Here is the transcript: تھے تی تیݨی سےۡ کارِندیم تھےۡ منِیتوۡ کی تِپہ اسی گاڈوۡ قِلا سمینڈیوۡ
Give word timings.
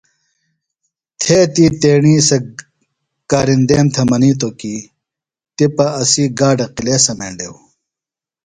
تھے 1.21 1.37
تی 1.53 1.65
تیݨی 1.81 2.15
سےۡ 2.27 2.43
کارِندیم 3.31 3.85
تھےۡ 3.93 4.07
منِیتوۡ 4.09 4.55
کی 4.59 4.75
تِپہ 5.55 5.85
اسی 6.01 6.23
گاڈوۡ 6.39 6.71
قِلا 6.75 6.95
سمینڈیوۡ 7.05 7.57